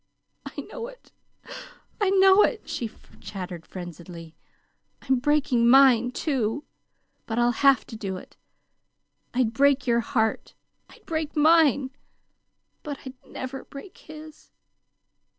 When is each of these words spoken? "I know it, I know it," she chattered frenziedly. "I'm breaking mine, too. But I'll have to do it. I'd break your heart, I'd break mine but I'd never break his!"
"I 0.47 0.61
know 0.61 0.87
it, 0.87 1.11
I 1.99 2.09
know 2.09 2.41
it," 2.41 2.67
she 2.67 2.89
chattered 3.19 3.67
frenziedly. 3.67 4.33
"I'm 5.03 5.19
breaking 5.19 5.69
mine, 5.69 6.09
too. 6.09 6.65
But 7.27 7.37
I'll 7.37 7.51
have 7.51 7.85
to 7.85 7.95
do 7.95 8.17
it. 8.17 8.35
I'd 9.35 9.53
break 9.53 9.85
your 9.85 9.99
heart, 9.99 10.55
I'd 10.89 11.05
break 11.05 11.35
mine 11.35 11.91
but 12.81 12.97
I'd 13.05 13.13
never 13.27 13.63
break 13.63 13.95
his!" 13.99 14.49